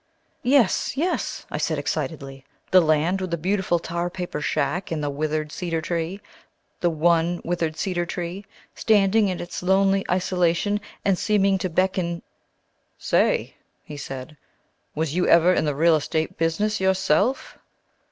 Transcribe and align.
"Yes, 0.41 0.97
yes," 0.97 1.45
I 1.51 1.59
said 1.59 1.77
excitedly, 1.77 2.43
"the 2.71 2.81
land 2.81 3.21
with 3.21 3.29
the 3.29 3.37
beautiful 3.37 3.77
tar 3.77 4.09
paper 4.09 4.41
shack 4.41 4.89
and 4.89 5.03
the 5.03 5.11
withered 5.11 5.51
cedar 5.51 5.79
tree, 5.79 6.19
the 6.79 6.89
one 6.89 7.39
withered 7.45 7.77
cedar 7.77 8.03
tree, 8.07 8.43
standing 8.73 9.27
in 9.27 9.39
its 9.39 9.61
lonely 9.61 10.03
isolation 10.09 10.81
and 11.05 11.19
seeming 11.19 11.59
to 11.59 11.69
beckon" 11.69 12.23
"Say," 13.11 13.53
he 13.83 13.95
said, 13.95 14.37
"was 14.95 15.13
you 15.13 15.27
ever 15.27 15.53
in 15.53 15.65
the 15.65 15.75
real 15.75 15.95
estate 15.95 16.35
business 16.35 16.81
yourself?" 16.81 17.59